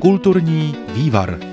[0.00, 1.49] Kulturní vývar.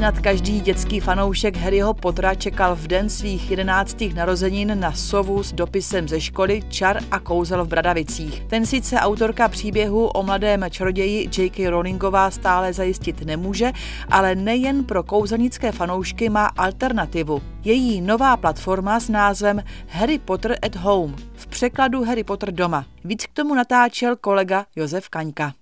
[0.00, 5.52] Snad každý dětský fanoušek Harryho Pottera čekal v den svých jedenáctých narozenin na sovu s
[5.52, 8.40] dopisem ze školy Čar a kouzel v Bradavicích.
[8.40, 11.68] Ten sice autorka příběhu o mladém čaroději J.K.
[11.68, 13.72] Rowlingová stále zajistit nemůže,
[14.08, 17.42] ale nejen pro kouzelnické fanoušky má alternativu.
[17.64, 22.86] Její nová platforma s názvem Harry Potter at Home, v překladu Harry Potter doma.
[23.04, 25.59] Víc k tomu natáčel kolega Josef Kaňka.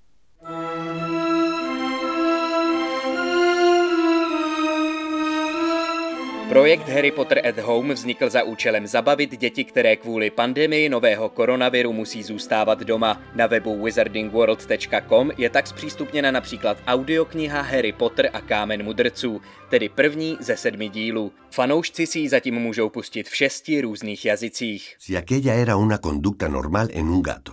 [6.49, 11.93] Projekt Harry Potter at Home vznikl za účelem zabavit děti, které kvůli pandemii nového koronaviru
[11.93, 13.23] musí zůstávat doma.
[13.35, 20.37] Na webu wizardingworld.com je tak zpřístupněna například audiokniha Harry Potter a Kámen mudrců, tedy první
[20.41, 21.33] ze sedmi dílů.
[21.51, 24.95] Fanoušci si ji zatím můžou pustit v šesti různých jazycích.
[24.99, 27.53] Si aquella era una conducta normal en un gato.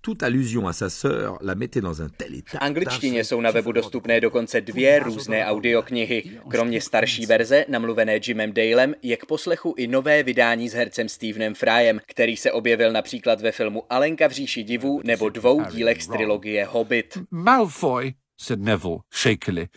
[0.00, 2.58] Toute allusion a sa sœur la mettait dans un tel état.
[2.58, 6.31] V angličtině jsou na webu dostupné dokonce dvě různé audioknihy.
[6.48, 11.54] Kromě starší verze, namluvené Jimem Dalem, je k poslechu i nové vydání s hercem Stevenem
[11.54, 16.06] Fryem, který se objevil například ve filmu Alenka v říši divů nebo dvou dílech z
[16.06, 17.18] trilogie Hobbit.
[17.30, 19.68] Malfoy, said Neville shakily.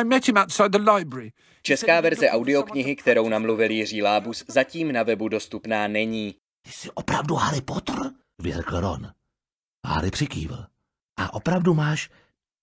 [0.00, 1.32] I, met him outside the library.
[1.62, 6.34] Česká verze audioknihy, kterou namluvil Jiří Lábus, zatím na webu dostupná není.
[6.62, 7.96] Ty jsi opravdu Harry Potter?
[8.38, 9.12] Vyřkl Ron.
[9.86, 10.64] Harry přikývl.
[11.16, 12.10] A opravdu máš...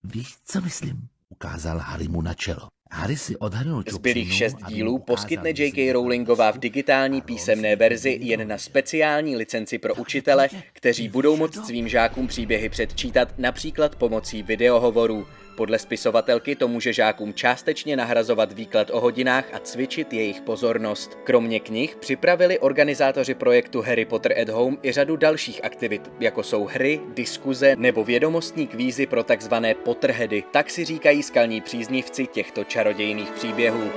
[0.03, 1.07] Víš, co myslím?
[1.29, 2.67] Ukázal Harry mu na čelo.
[2.91, 5.93] Harry si odhrnul Zbylých šest dílů poskytne J.K.
[5.93, 11.87] Rowlingová v digitální písemné verzi jen na speciální licenci pro učitele, kteří budou moct svým
[11.87, 15.27] žákům příběhy předčítat například pomocí videohovorů.
[15.55, 21.17] Podle spisovatelky to může žákům částečně nahrazovat výklad o hodinách a cvičit jejich pozornost.
[21.23, 26.65] Kromě knih připravili organizátoři projektu Harry Potter at Home i řadu dalších aktivit, jako jsou
[26.65, 30.43] hry, diskuze nebo vědomostní kvízy pro takzvané Potterheady.
[30.51, 33.91] Tak si říkají skalní příznivci těchto čarodějných příběhů.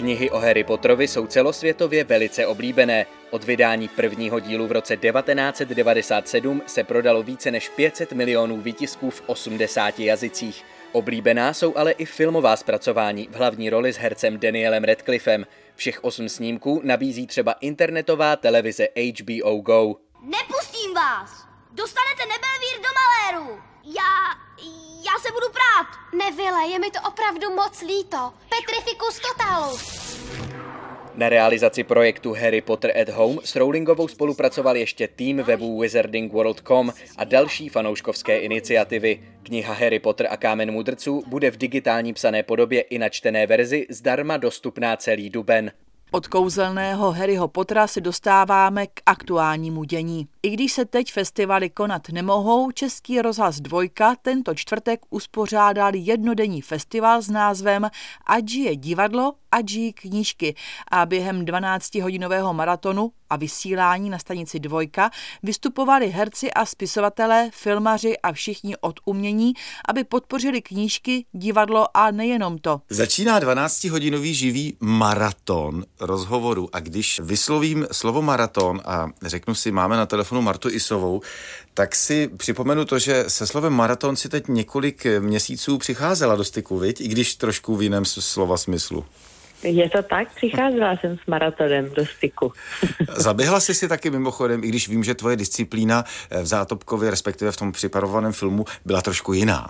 [0.00, 3.06] Knihy o Harry Potterovi jsou celosvětově velice oblíbené.
[3.30, 9.22] Od vydání prvního dílu v roce 1997 se prodalo více než 500 milionů výtisků v
[9.26, 10.64] 80 jazycích.
[10.92, 15.46] Oblíbená jsou ale i filmová zpracování v hlavní roli s hercem Danielem Radcliffem.
[15.76, 18.88] Všech osm snímků nabízí třeba internetová televize
[19.20, 19.96] HBO Go.
[20.22, 21.30] Nepustím vás!
[21.70, 23.69] Dostanete nebelvír do maléru!
[23.84, 24.12] Já...
[25.06, 25.86] já se budu prát!
[26.24, 28.32] Nevile, je mi to opravdu moc líto.
[28.48, 30.00] Petrificus totalus.
[31.14, 37.24] Na realizaci projektu Harry Potter at Home s Rowlingovou spolupracoval ještě tým webu wizardingworld.com a
[37.24, 39.20] další fanouškovské iniciativy.
[39.42, 43.86] Kniha Harry Potter a kámen mudrců bude v digitální psané podobě i na čtené verzi
[43.90, 45.72] zdarma dostupná celý duben.
[46.12, 50.28] Od kouzelného Harryho Pottera se dostáváme k aktuálnímu dění.
[50.42, 57.22] I když se teď festivaly konat nemohou, Český rozhlas Dvojka tento čtvrtek uspořádal jednodenní festival
[57.22, 57.90] s názvem
[58.26, 60.54] Ať je divadlo, ať žijí knížky
[60.90, 65.10] a během 12-hodinového maratonu a vysílání na stanici Dvojka
[65.42, 69.52] vystupovali herci a spisovatelé, filmaři a všichni od umění,
[69.88, 72.80] aby podpořili knížky, divadlo a nejenom to.
[72.90, 80.06] Začíná 12-hodinový živý maraton rozhovoru a když vyslovím slovo maraton a řeknu si, máme na
[80.06, 81.20] telefonu Martu Isovou,
[81.74, 86.78] tak si připomenu to, že se slovem maraton si teď několik měsíců přicházela do styku,
[86.78, 87.00] viď?
[87.00, 89.04] i když trošku v jiném slova smyslu.
[89.62, 92.52] Je to tak, přicházela jsem s maratonem do styku.
[93.16, 96.04] Zaběhla jsi si taky mimochodem, i když vím, že tvoje disciplína
[96.42, 99.66] v Zátopkově, respektive v tom připravovaném filmu, byla trošku jiná.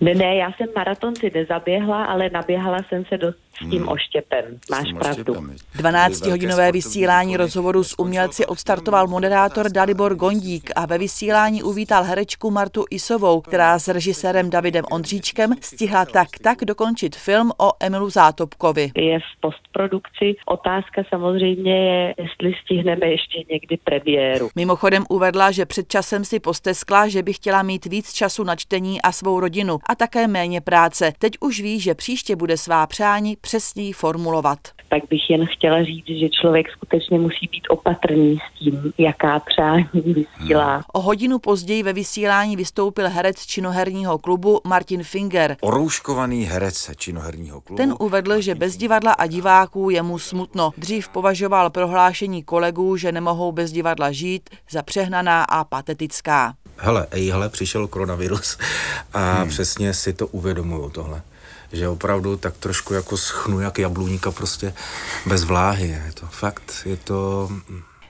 [0.00, 4.44] Ne, ne, já jsem maraton si nezaběhla, ale naběhala jsem se do, s tím oštěpem.
[4.70, 5.34] Máš pravdu.
[5.76, 12.84] 12-hodinové vysílání rozhovoru s umělci odstartoval moderátor Dalibor Gondík a ve vysílání uvítal herečku Martu
[12.90, 18.90] Isovou, která s režisérem Davidem Ondříčkem stihla tak tak dokončit film o Emilu Zátopkovi.
[18.96, 20.34] Je v postprodukci.
[20.46, 24.48] Otázka samozřejmě je, jestli stihneme ještě někdy premiéru.
[24.56, 29.02] Mimochodem uvedla, že před časem si posteskla, že by chtěla mít víc času na čtení
[29.02, 31.12] a svou rodinu a také méně práce.
[31.18, 34.58] Teď už ví, že příště bude svá přání přesněji formulovat.
[34.88, 39.88] tak bych jen chtěla říct, že člověk skutečně musí být opatrný s tím, jaká přání
[39.94, 40.82] vysílá.
[40.92, 45.56] O hodinu později ve vysílání vystoupil herec činoherního klubu Martin Finger.
[45.60, 47.76] Orouškovaný herec činoherního klubu.
[47.76, 50.70] Ten uvedl, že bez divadla a diváků je mu smutno.
[50.78, 56.54] Dřív považoval prohlášení kolegů, že nemohou bez divadla žít, za přehnaná a patetická.
[56.76, 58.58] Hele, ejhle, přišel koronavirus
[59.12, 59.48] a hmm.
[59.48, 61.22] přesně si to uvědomuju tohle
[61.72, 64.74] že opravdu tak trošku jako schnu jak jabluníka prostě
[65.26, 65.88] bez vláhy.
[65.88, 67.48] Je to fakt, je to...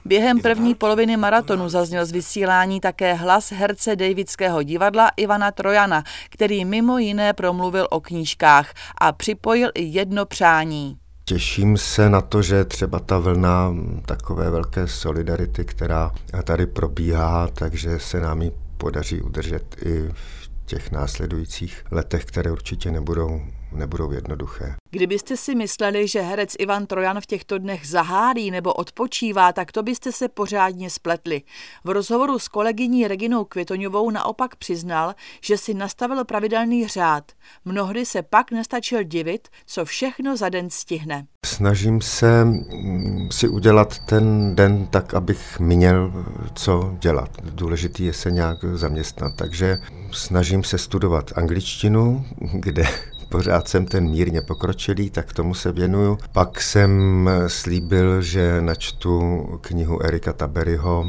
[0.05, 6.65] Během první poloviny maratonu zazněl z vysílání také hlas herce Davidského divadla Ivana Trojana, který
[6.65, 10.97] mimo jiné promluvil o knížkách a připojil i jedno přání.
[11.25, 13.73] Těším se na to, že třeba ta vlna
[14.05, 16.11] takové velké solidarity, která
[16.43, 22.91] tady probíhá, takže se nám ji podaří udržet i v těch následujících letech, které určitě
[22.91, 23.41] nebudou
[23.71, 24.75] nebudou jednoduché.
[24.91, 29.83] Kdybyste si mysleli, že herec Ivan Trojan v těchto dnech zahálí nebo odpočívá, tak to
[29.83, 31.41] byste se pořádně spletli.
[31.83, 37.31] V rozhovoru s kolegyní Reginou Květoňovou naopak přiznal, že si nastavil pravidelný řád.
[37.65, 41.27] Mnohdy se pak nestačil divit, co všechno za den stihne.
[41.45, 46.25] Snažím se mm, si udělat ten den tak, abych měl
[46.55, 47.29] co dělat.
[47.43, 49.77] Důležitý je se nějak zaměstnat, takže
[50.17, 52.83] snažím se studovat angličtinu, kde
[53.29, 56.17] pořád jsem ten mírně pokročilý, tak tomu se věnuju.
[56.31, 61.05] Pak jsem slíbil, že načtu knihu Erika Taberyho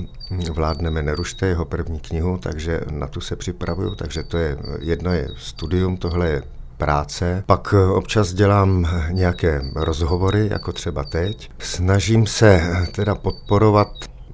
[0.52, 5.28] Vládneme nerušte, jeho první knihu, takže na tu se připravuju, takže to je, jedno je
[5.36, 6.42] studium, tohle je
[6.76, 7.42] práce.
[7.46, 11.50] Pak občas dělám nějaké rozhovory, jako třeba teď.
[11.58, 12.62] Snažím se
[12.92, 13.88] teda podporovat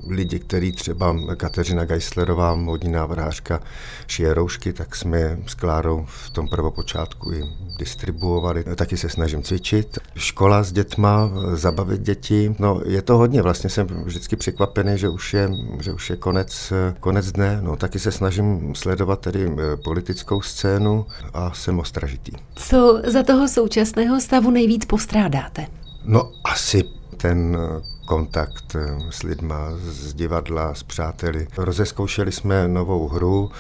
[0.08, 3.60] lidi, který třeba Kateřina Geislerová, modní návrhářka,
[4.06, 7.42] šije roušky, tak jsme s Klárou v tom prvopočátku i
[7.78, 8.64] distribuovali.
[8.76, 9.98] Taky se snažím cvičit.
[10.16, 12.54] Škola s dětma, zabavit děti.
[12.58, 16.72] No, je to hodně, vlastně jsem vždycky překvapený, že už je, že už je konec,
[17.00, 17.58] konec dne.
[17.62, 22.32] No, taky se snažím sledovat tedy eh, politickou scénu a jsem ostražitý.
[22.54, 25.66] Co za toho současného stavu nejvíc postrádáte?
[26.04, 26.84] No, asi
[27.16, 27.58] ten
[28.04, 31.46] kontakt eh, s lidma z divadla, s přáteli.
[31.56, 33.50] Rozeskoušeli jsme novou hru,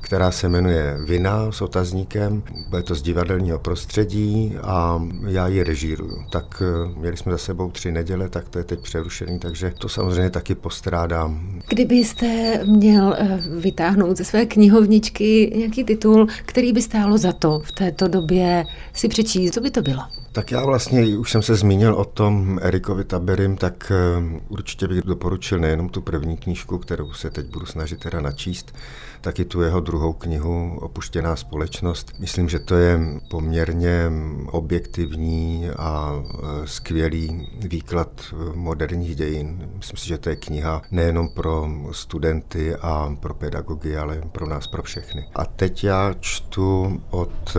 [0.00, 2.42] která se jmenuje Vina s otazníkem.
[2.68, 6.24] Bude to z divadelního prostředí a já ji režíruju.
[6.30, 9.88] Tak eh, měli jsme za sebou tři neděle, tak to je teď přerušený, takže to
[9.88, 11.60] samozřejmě taky postrádám.
[11.68, 17.72] Kdybyste měl eh, vytáhnout ze své knihovničky nějaký titul, který by stálo za to v
[17.72, 20.02] této době si přečíst, co by to bylo?
[20.38, 25.02] Tak já vlastně už jsem se zmínil o tom Erikovi Taberim, tak eh, určitě bych
[25.02, 28.74] doporučil nejenom tu první knížku, kterou se teď budu snažit teda načíst,
[29.20, 32.12] taky tu jeho druhou knihu Opuštěná společnost.
[32.18, 33.00] Myslím, že to je
[33.30, 34.10] poměrně
[34.46, 39.70] objektivní a eh, skvělý výklad eh, moderních dějin.
[39.76, 44.66] Myslím si, že to je kniha nejenom pro studenty a pro pedagogy, ale pro nás,
[44.66, 45.24] pro všechny.
[45.34, 47.56] A teď já čtu od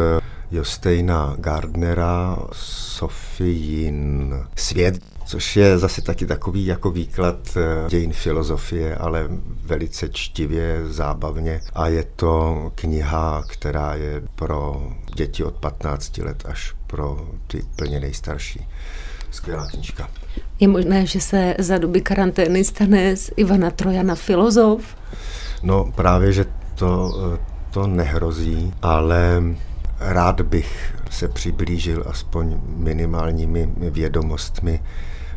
[0.52, 9.28] Josteina Gardnera Sofijin svět, což je zase taky takový jako výklad eh, dějin filozofie, ale
[9.64, 11.62] velice čtivě, zábavně.
[11.74, 18.00] A je to kniha, která je pro děti od 15 let až pro ty plně
[18.00, 18.68] nejstarší.
[19.32, 20.10] Skvělá knižka.
[20.60, 24.82] Je možné, že se za doby karantény stane z Ivana Trojana filozof?
[25.64, 27.40] No právě, že to, eh,
[27.72, 29.44] to nehrozí, ale
[30.00, 34.84] rád bych se přiblížil aspoň minimálními vědomostmi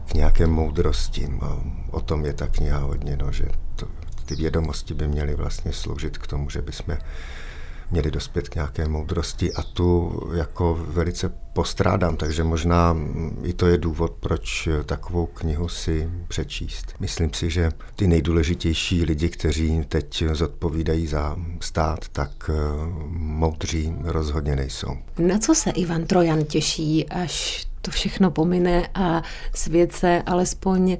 [0.08, 1.28] k nějaké moudrosti.
[1.90, 3.44] O tom je ta kniha hodně, no, že
[3.76, 3.86] to,
[4.24, 6.96] ty vědomosti by měly vlastně sloužit k tomu, že bychom
[7.92, 12.96] měli dospět k nějaké moudrosti a tu jako velice postrádám, takže možná
[13.42, 16.94] i to je důvod, proč takovou knihu si přečíst.
[17.00, 22.52] Myslím si, že ty nejdůležitější lidi, kteří teď zodpovídají za stát, tak eh,
[23.08, 24.96] moudří rozhodně nejsou.
[25.18, 29.22] Na co se Ivan Trojan těší, až to všechno pomine a
[29.54, 30.96] svět se alespoň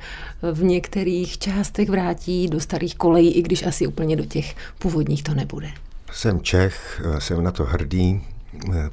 [0.52, 5.34] v některých částech vrátí do starých kolejí, i když asi úplně do těch původních to
[5.34, 5.68] nebude.
[6.12, 8.26] Jsem Čech, jsem na to hrdý.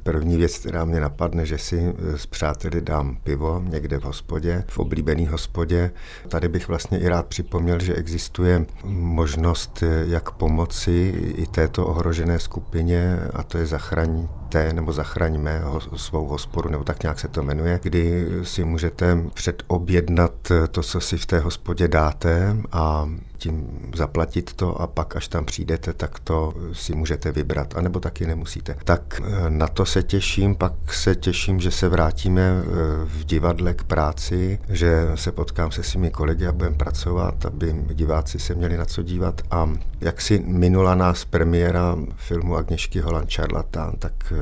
[0.02, 4.78] První věc, která mě napadne, že si s přáteli dám pivo někde v hospodě, v
[4.78, 5.90] oblíbený hospodě.
[6.28, 13.18] Tady bych vlastně i rád připomněl, že existuje možnost, jak pomoci i této ohrožené skupině,
[13.34, 17.42] a to je zachraň T nebo Zachraňme ho, svou hospodu, nebo tak nějak se to
[17.42, 20.32] jmenuje, kdy si můžete předobjednat
[20.70, 23.08] to, co si v té hospodě dáte a
[23.40, 28.26] tím zaplatit to a pak, až tam přijdete, tak to si můžete vybrat, anebo taky
[28.26, 28.76] nemusíte.
[28.84, 32.64] Tak eh, na to se těším, pak se těším, že se vrátíme eh,
[33.04, 38.38] v divadle k práci, že se potkám se svými kolegy a budeme pracovat, aby diváci
[38.38, 43.94] se měli na co dívat a jak si minula nás premiéra filmu Agněšky Holand Charlatan,
[43.98, 44.36] tak eh,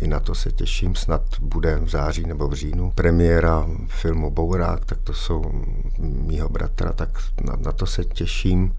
[0.00, 2.92] i na to se těším, snad bude v září nebo v říjnu.
[2.94, 5.42] Premiéra filmu Bourák, tak to jsou
[5.98, 7.08] mýho bratra, tak
[7.44, 8.76] na, na to se těším těším.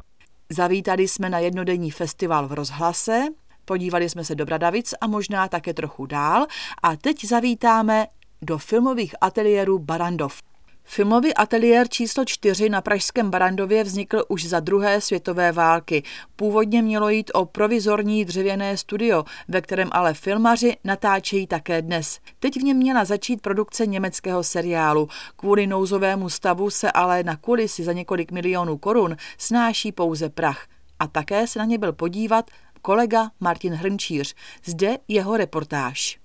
[0.49, 3.21] Zavítali jsme na jednodenní festival v rozhlase,
[3.65, 6.45] podívali jsme se do Bradavic a možná také trochu dál
[6.83, 8.07] a teď zavítáme
[8.41, 10.41] do filmových ateliérů Barandov.
[10.87, 16.03] Filmový ateliér číslo 4 na Pražském Barandově vznikl už za druhé světové války.
[16.35, 22.19] Původně mělo jít o provizorní dřevěné studio, ve kterém ale filmaři natáčejí také dnes.
[22.39, 25.07] Teď v něm měla začít produkce německého seriálu.
[25.35, 30.67] Kvůli nouzovému stavu se ale na kulisy za několik milionů korun snáší pouze prach.
[30.99, 32.51] A také se na ně byl podívat
[32.81, 34.35] kolega Martin Hrnčíř.
[34.65, 36.24] Zde jeho reportáž.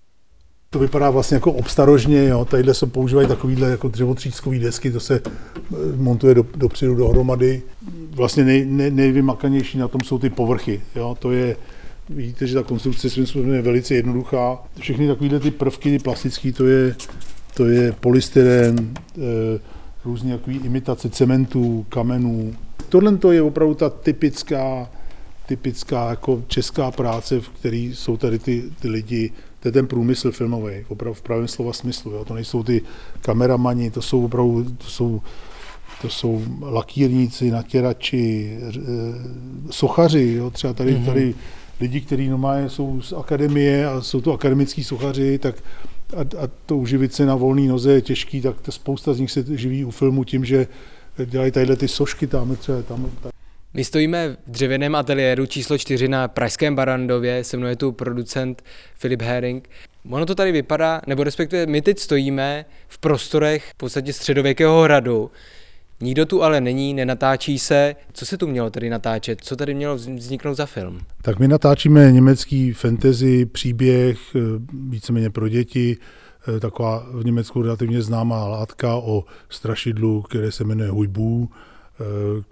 [0.73, 2.45] To vypadá vlastně jako obstarožně, jo.
[2.45, 7.62] Tadyhle se používají takovýhle jako dřevotříckové desky, to se eh, montuje do, dopředu dohromady.
[8.11, 11.17] Vlastně nej, nej, nejvymakanější na tom jsou ty povrchy, jo.
[11.19, 11.57] To je,
[12.09, 14.59] vidíte, že ta konstrukce svým způsobem je velice jednoduchá.
[14.81, 16.95] Všechny takovéhle ty prvky plastické, to je,
[17.55, 19.61] to je polystyren, e,
[20.05, 22.55] různé imitace cementů, kamenů.
[22.89, 24.91] Tohle to je opravdu ta typická,
[25.50, 30.33] typická jako česká práce, v které jsou tady ty, ty lidi to je ten průmysl
[30.33, 32.12] filmový, opravdu v pravém slova smyslu.
[32.12, 32.25] Jo.
[32.25, 32.83] To nejsou ty
[33.21, 35.21] kameramani, to jsou opravdu, to jsou,
[36.02, 40.50] to jsou lakírníci, natěrači, e, sochaři, jo.
[40.50, 41.07] třeba tady, mm-hmm.
[41.07, 41.35] tady
[41.80, 45.54] lidi, kteří normálně jsou z akademie a jsou to akademický sochaři, tak
[46.16, 49.30] a, a to uživit se na volné noze je těžký, tak to spousta z nich
[49.30, 50.66] se živí u filmu tím, že
[51.26, 53.11] dělají tadyhle ty sošky tam třeba tam.
[53.23, 53.40] tam
[53.75, 58.62] my stojíme v dřevěném ateliéru číslo 4 na Pražském Barandově, se mnou je tu producent
[58.95, 59.69] Filip Hering.
[60.11, 65.31] Ono to tady vypadá, nebo respektive my teď stojíme v prostorech v podstatě středověkého hradu.
[66.00, 67.97] Nikdo tu ale není, nenatáčí se.
[68.12, 69.39] Co se tu mělo tady natáčet?
[69.43, 71.00] Co tady mělo vzniknout za film?
[71.23, 74.39] Tak my natáčíme německý fantasy příběh, eh,
[74.89, 75.97] víceméně pro děti,
[76.57, 81.49] eh, taková v Německu relativně známá látka o strašidlu, které se jmenuje Hujbů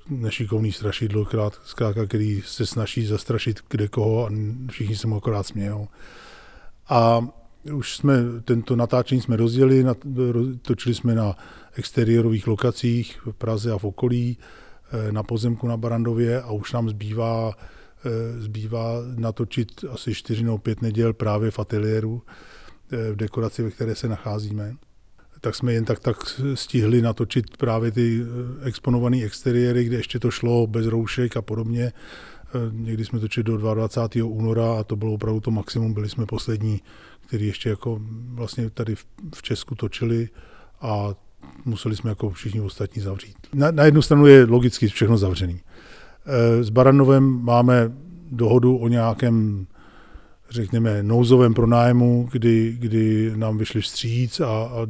[0.08, 1.26] nešikovný strašidlo,
[1.64, 4.30] zkrátka, který se snaží zastrašit kde koho a
[4.70, 5.88] všichni se mu akorát smějou.
[6.88, 7.28] A
[7.72, 8.14] už jsme,
[8.44, 9.84] tento natáčení jsme rozdělili,
[10.62, 11.36] točili jsme na
[11.74, 14.38] exteriérových lokacích v Praze a v okolí,
[14.92, 17.52] eh, na pozemku na Barandově a už nám zbývá,
[18.04, 22.22] eh, zbývá natočit asi čtyři nebo pět neděl právě v ateliéru,
[23.12, 24.76] v dekoraci, ve které se nacházíme
[25.40, 26.16] tak jsme jen tak tak
[26.54, 31.84] stihli natočit právě ty eh, exponované exteriéry, kde ještě to šlo bez roušek a podobně.
[31.84, 34.26] Eh, někdy jsme točili do 22.
[34.28, 35.94] února a to bylo opravdu to maximum.
[35.94, 36.80] Byli jsme poslední,
[37.26, 38.00] který ještě jako
[38.34, 38.94] vlastně tady
[39.34, 40.28] v Česku točili
[40.80, 41.14] a
[41.64, 43.36] museli jsme jako všichni ostatní zavřít.
[43.54, 45.60] Na, na jednu stranu je logicky všechno zavřený.
[46.26, 47.92] Eh, s Baranovem máme
[48.30, 49.66] dohodu o nějakém
[50.50, 54.86] řekněme, nouzovém pronájmu, kdy, kdy nám vyšli vstříc, a, a,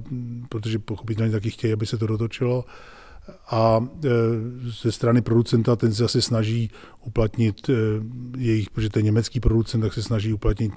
[0.49, 2.65] protože pochopitelně taky chtějí, aby se to dotočilo.
[3.51, 4.09] A e,
[4.83, 6.71] ze strany producenta ten se zase snaží
[7.07, 7.73] uplatnit e,
[8.39, 10.73] jejich, protože ten německý producent, tak se snaží uplatnit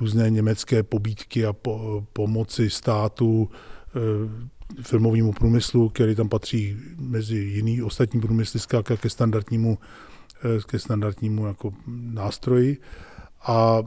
[0.00, 3.50] různé německé pobídky a po, pomoci státu
[3.96, 8.60] e, filmovému průmyslu, který tam patří mezi jiný ostatní průmysly,
[8.96, 9.78] ke standardnímu,
[10.58, 12.78] e, ke standardnímu jako nástroji
[13.46, 13.82] a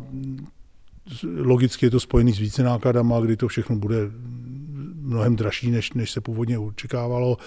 [1.35, 3.97] logicky je to spojený s více nákladama, kdy to všechno bude
[5.01, 7.37] mnohem dražší, než, než se původně očekávalo,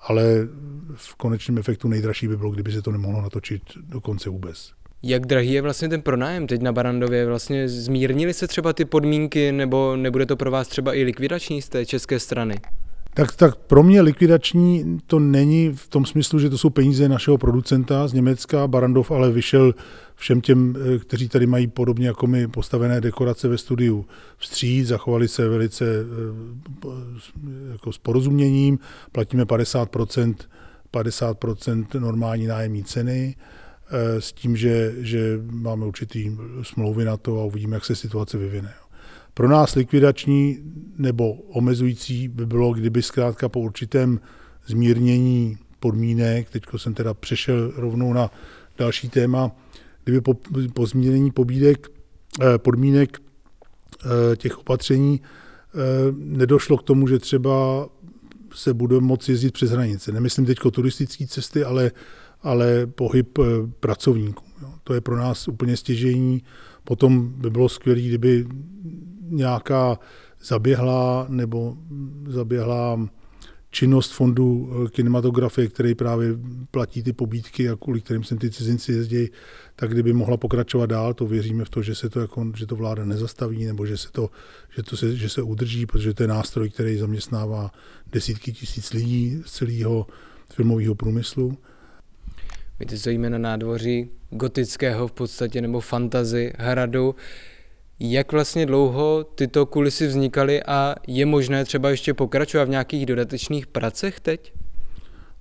[0.00, 0.48] ale
[0.94, 4.72] v konečném efektu nejdražší by bylo, kdyby se to nemohlo natočit dokonce vůbec.
[5.02, 7.26] Jak drahý je vlastně ten pronájem teď na Barandově?
[7.26, 11.68] Vlastně zmírnili se třeba ty podmínky, nebo nebude to pro vás třeba i likvidační z
[11.68, 12.54] té české strany?
[13.20, 17.38] Tak, tak pro mě likvidační to není v tom smyslu, že to jsou peníze našeho
[17.38, 18.66] producenta z Německa.
[18.66, 19.74] Barandov ale vyšel
[20.14, 25.28] všem těm, eh, kteří tady mají podobně jako my postavené dekorace ve studiu vstříc, zachovali
[25.28, 26.92] se velice eh,
[27.72, 28.78] jako s porozuměním,
[29.12, 30.34] platíme 50%,
[30.90, 37.44] 50% normální nájemní ceny, eh, s tím, že, že máme určitý smlouvy na to a
[37.44, 38.79] uvidíme, jak se situace vyvine.
[39.40, 40.58] Pro nás likvidační
[40.98, 44.20] nebo omezující by bylo, kdyby zkrátka po určitém
[44.66, 48.30] zmírnění podmínek, teď jsem teda přešel rovnou na
[48.78, 49.50] další téma,
[50.04, 50.34] kdyby po,
[50.74, 51.88] po zmírnění pobídek,
[52.40, 53.18] eh, podmínek
[54.36, 55.20] těch opatření
[56.16, 57.88] nedošlo k tomu, že třeba
[58.54, 60.12] se bude moci jezdit přes hranice.
[60.12, 61.90] Nemyslím teď turistické cesty, ale,
[62.42, 63.38] ale pohyb
[63.80, 64.44] pracovníků.
[64.84, 66.42] To je pro nás úplně stěžení.
[66.84, 68.46] Potom by bylo skvělé, kdyby
[69.30, 69.98] nějaká
[70.40, 71.76] zaběhlá nebo
[72.26, 73.08] zaběhlá
[73.70, 76.28] činnost fondu eh, kinematografie, který právě
[76.70, 79.28] platí ty pobídky a kvůli kterým sem ty cizinci jezdí,
[79.76, 82.76] tak kdyby mohla pokračovat dál, to věříme v to, že se to, jako, že to
[82.76, 84.30] vláda nezastaví nebo že se, to,
[84.76, 87.70] že, to se, že se udrží, protože to je nástroj, který zaměstnává
[88.12, 90.06] desítky tisíc lidí z celého
[90.52, 91.58] filmového průmyslu.
[92.78, 97.14] My teď stojíme na nádvoří gotického v podstatě nebo fantazy hradu.
[98.02, 103.66] Jak vlastně dlouho tyto kulisy vznikaly a je možné třeba ještě pokračovat v nějakých dodatečných
[103.66, 104.52] pracech teď?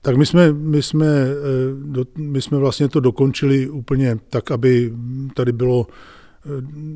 [0.02, 4.94] Tak my jsme, my, jsme, eh, my jsme vlastně to dokončili úplně tak, aby
[5.36, 6.50] tady bylo eh,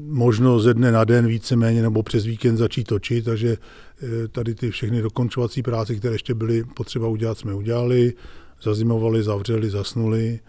[0.08, 3.58] možno ze dne na den víceméně nebo přes víkend začít točit, takže
[4.04, 8.14] eh, tady ty všechny dokončovací práce, které ještě byly potřeba udělat, jsme udělali,
[8.64, 10.40] zazimovali, zavřeli, zasnuli.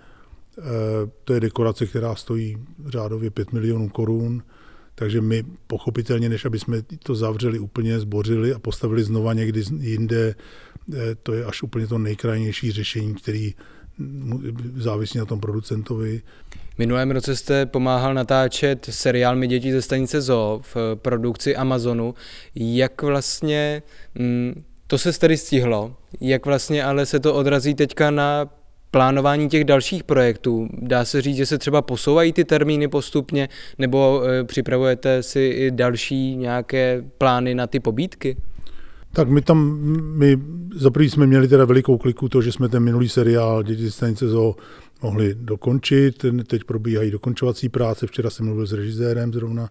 [1.25, 2.57] To je dekorace, která stojí
[2.87, 4.43] řádově 5 milionů korun.
[4.95, 10.35] Takže my pochopitelně, než aby jsme to zavřeli úplně, zbořili a postavili znova někdy jinde,
[10.95, 13.55] eh, to je až úplně to nejkrajnější řešení, který
[14.77, 16.23] závisí na tom producentovi.
[16.79, 22.15] Minulém roce jste pomáhal natáčet seriál My děti ze stanice Zoo v produkci Amazonu.
[22.55, 23.83] Jak vlastně
[24.15, 25.97] mm, to se tedy stihlo?
[26.21, 28.51] Jak vlastně ale se to odrazí teďka na
[28.95, 30.69] plánování těch dalších projektů?
[30.73, 33.49] Dá se říct, že se třeba posouvají ty termíny postupně,
[33.79, 38.37] nebo e, připravujete si i další nějaké plány na ty pobídky?
[39.13, 39.79] Tak my tam,
[40.15, 40.39] my
[40.75, 44.57] za jsme měli teda velikou kliku to, že jsme ten minulý seriál Děti stanice zoo
[45.03, 46.25] mohli dokončit.
[46.47, 48.07] Teď probíhají dokončovací práce.
[48.07, 49.69] Včera jsem mluvil s režisérem zrovna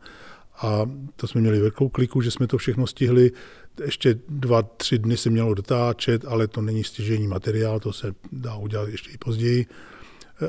[0.62, 3.32] a to jsme měli velkou kliku, že jsme to všechno stihli.
[3.86, 8.56] Ještě dva, tři dny se mělo dotáčet, ale to není stěžení materiál, to se dá
[8.56, 9.66] udělat ještě i později.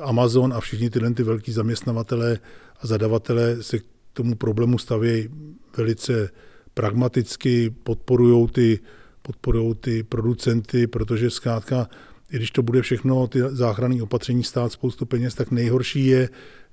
[0.03, 2.39] Amazon a všichni tyhle ty velký zaměstnavatele
[2.81, 5.29] a zadavatelé se k tomu problému stavějí
[5.77, 6.31] velice
[6.75, 8.81] pragmaticky, podporují ty,
[9.23, 11.89] podporujou ty producenty, protože zkrátka,
[12.31, 16.29] i když to bude všechno, ty záchranné opatření stát spoustu peněz, tak nejhorší je,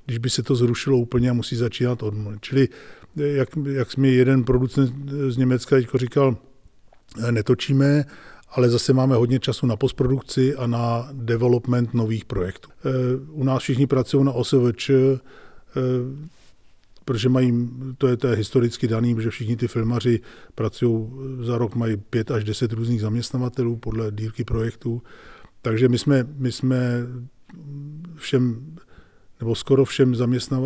[0.05, 2.37] když by se to zrušilo úplně a musí začínat od nuly.
[2.41, 2.69] Čili
[3.15, 6.37] jak, jak mi jeden producent z Německa teď říkal,
[7.31, 8.05] netočíme,
[8.49, 12.69] ale zase máme hodně času na postprodukci a na development nových projektů.
[12.71, 12.89] Eh,
[13.31, 15.19] u nás všichni pracují na OSVČ, eh,
[17.05, 20.19] protože mají, to je, to je historicky daný, že všichni ty filmaři
[20.55, 25.01] pracují, za rok mají pět až deset různých zaměstnavatelů podle dílky projektů.
[25.61, 27.07] Takže my jsme, my jsme
[28.15, 28.75] všem
[29.41, 30.15] nebo skoro všem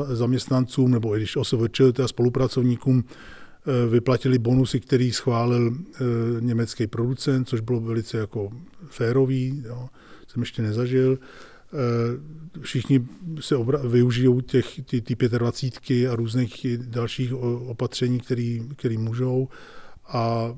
[0.10, 5.98] zaměstnancům, nebo i když OSVČ, teda spolupracovníkům, eh, vyplatili bonusy, který schválil eh,
[6.40, 8.50] německý producent, což bylo velice jako
[8.88, 9.90] férový, jo,
[10.28, 11.20] jsem ještě nezažil.
[11.20, 13.08] Eh, všichni
[13.40, 17.34] se obra- využijou těch, ty, ty 25 a různých dalších
[17.68, 18.20] opatření,
[18.76, 19.48] které můžou
[20.08, 20.54] a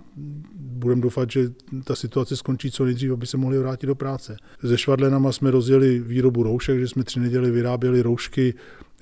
[0.56, 1.50] budeme doufat, že
[1.84, 4.38] ta situace skončí co nejdřív, aby se mohli vrátit do práce.
[4.68, 8.54] Se Švadlenama jsme rozjeli výrobu roušek, že jsme tři neděli vyráběli roušky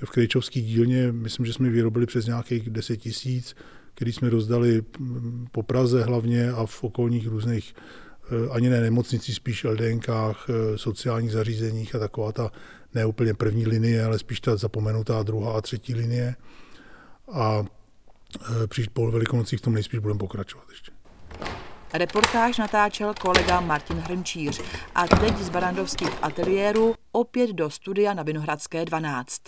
[0.05, 1.11] v Krejčovské dílně.
[1.11, 3.55] Myslím, že jsme vyrobili přes nějakých 10 tisíc,
[3.93, 4.83] který jsme rozdali
[5.51, 11.31] po Praze hlavně a v okolních různých eh, ani ne nemocnicích, spíš LDNkách, eh, sociálních
[11.31, 12.51] zařízeních a taková ta
[12.93, 16.35] ne úplně první linie, ale spíš ta zapomenutá druhá a třetí linie.
[17.31, 17.65] A
[18.67, 20.91] příští po velikonocích v tom nejspíš budeme pokračovat ještě.
[21.93, 24.61] Reportáž natáčel kolega Martin Hrnčíř
[24.95, 29.41] a teď z barandovských ateliérů opět do studia na Vinohradské 12.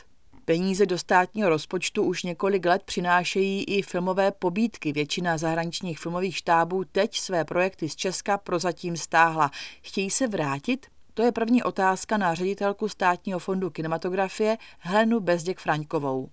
[0.46, 4.92] Peníze do státního rozpočtu už několik let přinášejí i filmové pobídky.
[4.92, 9.52] Většina zahraničních filmových štábů teď své projekty z Česka prozatím stáhla.
[9.82, 10.88] Chtějí se vrátit?
[11.14, 16.30] To je první otázka na ředitelku státního fondu kinematografie Helenu Bezděk Fraňkovou.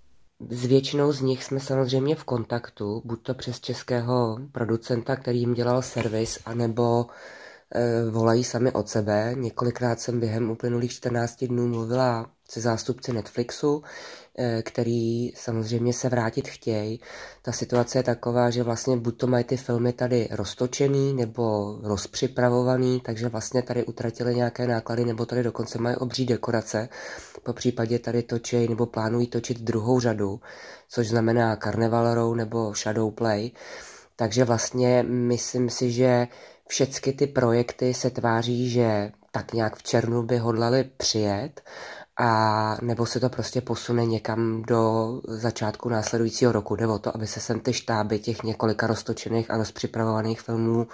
[0.51, 5.55] S většinou z nich jsme samozřejmě v kontaktu, buď to přes českého producenta, který jim
[5.55, 7.07] dělal servis, anebo
[7.75, 9.35] e, volají sami od sebe.
[9.39, 13.83] Několikrát jsem během uplynulých 14 dnů mluvila se zástupci Netflixu,
[14.39, 17.01] Eh, který samozřejmě se vrátit chtějí.
[17.43, 23.01] Ta situace je taková, že vlastně buď to mají ty filmy tady roztočený nebo rozpřipravovaný,
[23.01, 26.89] takže vlastně tady utratili nějaké náklady nebo tady dokonce mají obří dekorace.
[27.43, 30.41] Po případě tady točí nebo plánují točit druhou řadu,
[30.89, 33.51] což znamená Carnival Row nebo Shadow Play.
[34.17, 36.29] Takže vlastně myslím si, že
[36.69, 41.61] všechny ty projekty se tváří, že tak nějak v červnu by hodlali přijet
[42.17, 46.77] a nebo se to prostě posune někam do začátku následujícího roku.
[46.77, 50.87] Jde o to, aby se sem ty štáby těch několika roztočených a rozpřipravovaných filmů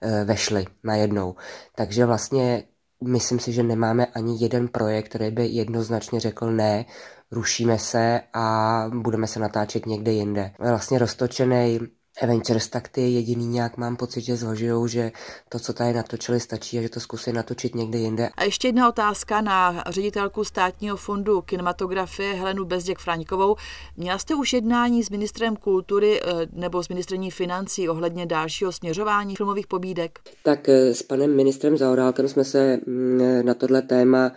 [0.00, 1.34] e, vešly najednou.
[1.74, 2.64] Takže vlastně
[3.04, 6.84] myslím si, že nemáme ani jeden projekt, který by jednoznačně řekl ne,
[7.30, 10.52] rušíme se a budeme se natáčet někde jinde.
[10.58, 11.80] Vlastně roztočený
[12.22, 15.12] Avengers, tak ty jediný nějak mám pocit, že zvažují, že
[15.48, 18.28] to, co tady natočili, stačí a že to zkusí natočit někde jinde.
[18.36, 23.56] A ještě jedna otázka na ředitelku státního fondu kinematografie Helenu Bezděk Fraňkovou.
[23.96, 29.36] Měla jste už jednání s ministrem kultury eh, nebo s ministrní financí ohledně dalšího směřování
[29.36, 30.20] filmových pobídek?
[30.42, 34.32] Tak eh, s panem ministrem Zaorálkem jsme se mm, na tohle téma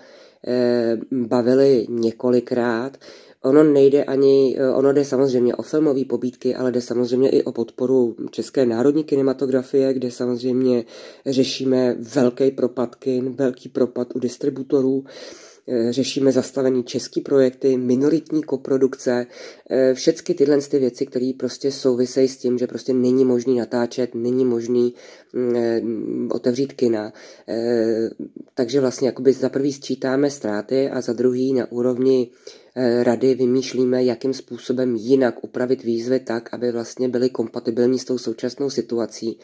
[0.47, 2.97] eh, bavili několikrát.
[3.43, 7.51] Ono nejde ani, eh, ono jde samozřejmě o filmové pobídky, ale jde samozřejmě i o
[7.51, 10.85] podporu české národní kinematografie, kde samozřejmě
[11.25, 15.03] řešíme velký propad kin, velký propad u distributorů,
[15.67, 19.27] eh, řešíme zastavený český projekty, minoritní koprodukce,
[19.69, 24.15] eh, všechny tyhle ty věci, které prostě souvisejí s tím, že prostě není možný natáčet,
[24.15, 24.93] není možný
[25.33, 27.13] mm, otevřít kina.
[28.53, 32.31] Takže vlastně jakoby za prvý sčítáme ztráty a za druhý na úrovni
[33.03, 38.69] rady vymýšlíme, jakým způsobem jinak upravit výzvy tak, aby vlastně byly kompatibilní s tou současnou
[38.69, 39.39] situací.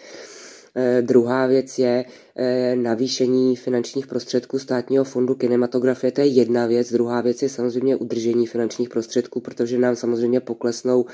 [0.76, 6.92] Eh, druhá věc je eh, navýšení finančních prostředků státního fondu kinematografie, to je jedna věc.
[6.92, 11.06] Druhá věc je samozřejmě udržení finančních prostředků, protože nám samozřejmě poklesnou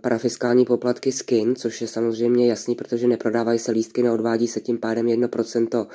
[0.00, 4.78] parafiskální poplatky z kin, což je samozřejmě jasný, protože neprodávají se lístky, neodvádí se tím
[4.78, 5.86] pádem 1%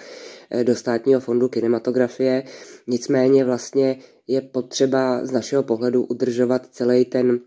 [0.63, 2.43] do státního fondu kinematografie.
[2.88, 7.39] Nicméně vlastně je potřeba z našeho pohledu udržovat celý ten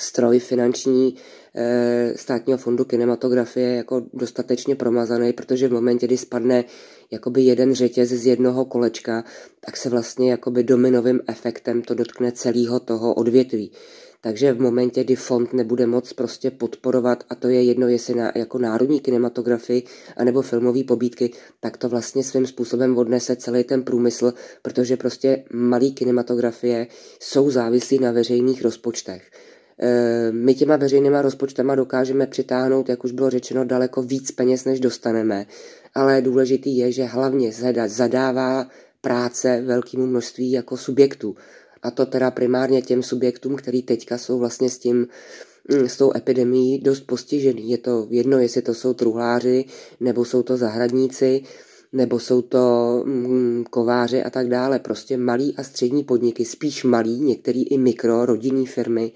[0.00, 1.16] stroj finanční
[1.54, 6.64] e, státního fondu kinematografie jako dostatečně promazaný, protože v momentě, kdy spadne
[7.10, 9.24] jakoby jeden řetěz z jednoho kolečka,
[9.60, 13.72] tak se vlastně jakoby dominovým efektem to dotkne celého toho odvětví.
[14.20, 18.32] Takže v momentě, kdy fond nebude moc prostě podporovat, a to je jedno, jestli na,
[18.34, 19.82] jako národní kinematografii
[20.16, 21.30] anebo filmové pobídky,
[21.60, 26.86] tak to vlastně svým způsobem odnese celý ten průmysl, protože prostě malý kinematografie
[27.20, 29.30] jsou závislí na veřejných rozpočtech.
[29.80, 34.80] E, my těma veřejnýma rozpočtama dokážeme přitáhnout, jak už bylo řečeno, daleko víc peněz, než
[34.80, 35.46] dostaneme,
[35.94, 37.52] ale důležitý je, že hlavně
[37.86, 38.68] zadává
[39.00, 41.36] práce velkému množství jako subjektů.
[41.82, 45.06] A to teda primárně těm subjektům, který teďka jsou vlastně s tím,
[45.68, 47.70] mm, s tou epidemií dost postižený.
[47.70, 49.64] Je to jedno, jestli to jsou truhláři,
[50.00, 51.42] nebo jsou to zahradníci,
[51.92, 54.78] nebo jsou to mm, kováři a tak dále.
[54.78, 59.12] Prostě malí a střední podniky, spíš malí, některý i mikro, rodinní firmy,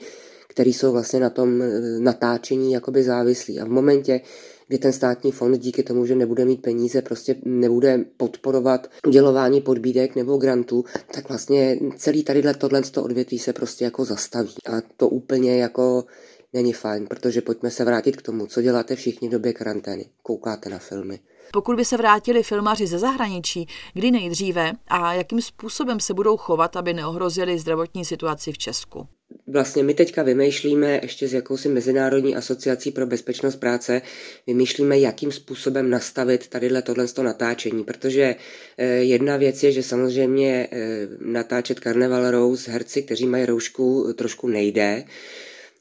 [0.60, 1.68] které jsou vlastně na tom e,
[1.98, 3.60] natáčení jakoby závislí.
[3.60, 4.20] A v momentě,
[4.68, 10.16] kdy ten státní fond díky tomu, že nebude mít peníze, prostě nebude podporovat udělování podbídek
[10.16, 14.54] nebo grantů, tak vlastně celý tady tohle odvětví se prostě jako zastaví.
[14.66, 16.04] A to úplně jako
[16.52, 20.06] není fajn, protože pojďme se vrátit k tomu, co děláte všichni v době karantény.
[20.22, 21.20] Koukáte na filmy.
[21.52, 26.76] Pokud by se vrátili filmaři ze zahraničí, kdy nejdříve a jakým způsobem se budou chovat,
[26.76, 29.06] aby neohrozili zdravotní situaci v Česku?
[29.52, 34.02] Vlastně my teďka vymýšlíme ještě s jakousi Mezinárodní asociací pro bezpečnost práce,
[34.46, 38.36] vymýšlíme, jakým způsobem nastavit tadyhle tohle natáčení, protože
[38.78, 44.48] eh, jedna věc je, že samozřejmě eh, natáčet Carnival Rose herci, kteří mají roušku, trošku
[44.48, 45.04] nejde,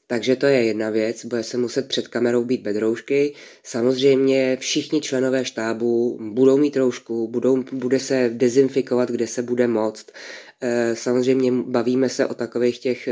[0.06, 3.34] takže to je jedna věc, bude se muset před kamerou být bez roušky.
[3.64, 10.06] Samozřejmě všichni členové štábu budou mít roušku, budou, bude se dezinfikovat, kde se bude moct.
[10.62, 13.08] Eh, samozřejmě bavíme se o takových těch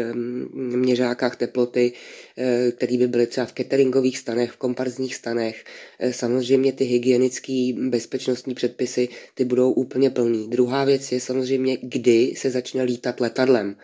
[0.54, 1.92] měřákách teploty,
[2.38, 5.64] eh, které by byly třeba v cateringových stanech, v komparzních stanech.
[5.98, 10.48] Eh, samozřejmě ty hygienické bezpečnostní předpisy, ty budou úplně plný.
[10.48, 13.76] Druhá věc je samozřejmě, kdy se začne lítat letadlem.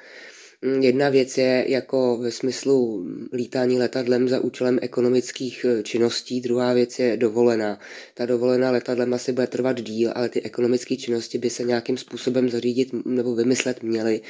[0.81, 6.99] Jedna věc je jako ve smyslu lítání letadlem za účelem ekonomických e, činností, druhá věc
[6.99, 7.79] je dovolená.
[8.15, 12.49] Ta dovolená letadlem asi bude trvat díl, ale ty ekonomické činnosti by se nějakým způsobem
[12.49, 14.21] zařídit nebo vymyslet měly,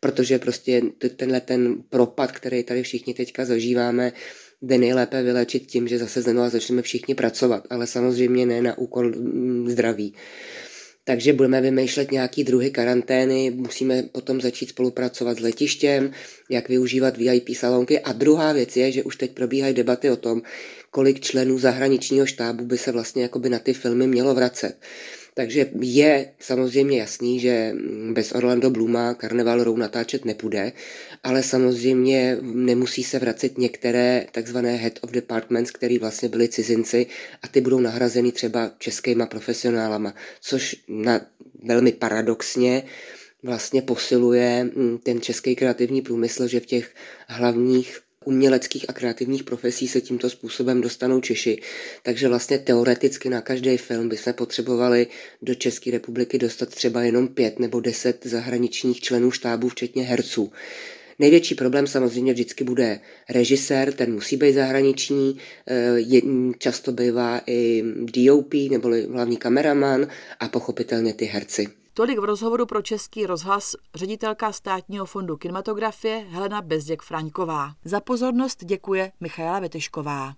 [0.00, 0.82] protože prostě
[1.16, 4.12] tenhle ten propad, který tady všichni teďka zažíváme,
[4.62, 9.10] jde nejlépe vylečit tím, že zase znova začneme všichni pracovat, ale samozřejmě ne na úkol
[9.10, 10.14] mm, zdraví
[11.04, 16.12] takže budeme vymýšlet nějaký druhy karantény, musíme potom začít spolupracovat s letištěm,
[16.50, 18.00] jak využívat VIP salonky.
[18.00, 20.42] A druhá věc je, že už teď probíhají debaty o tom,
[20.90, 24.76] kolik členů zahraničního štábu by se vlastně jakoby na ty filmy mělo vracet.
[25.34, 27.74] Takže je samozřejmě jasný, že
[28.12, 30.72] bez Orlando Bluma Carnival Row natáčet nepůjde,
[31.22, 37.06] ale samozřejmě nemusí se vracet některé takzvané head of departments, který vlastně byli cizinci
[37.42, 41.20] a ty budou nahrazeny třeba českýma profesionálama, což na,
[41.64, 42.82] velmi paradoxně
[43.42, 44.70] vlastně posiluje
[45.02, 46.94] ten český kreativní průmysl, že v těch
[47.28, 51.60] hlavních uměleckých a kreativních profesí se tímto způsobem dostanou Češi.
[52.02, 55.06] Takže vlastně teoreticky na každý film by se potřebovali
[55.42, 60.52] do České republiky dostat třeba jenom pět nebo deset zahraničních členů štábu, včetně herců.
[61.18, 65.36] Největší problém samozřejmě vždycky bude režisér, ten musí být zahraniční,
[65.68, 66.20] eh,
[66.58, 70.08] často bývá i DOP neboli hlavní kameraman
[70.40, 71.79] a pochopitelně ty herci.
[71.94, 77.74] Tolik v rozhovoru pro Český rozhlas ředitelka státního fondu kinematografie Helena Bezděk Fraňková.
[77.84, 80.34] Za pozornost děkuje Michaela Vetešková.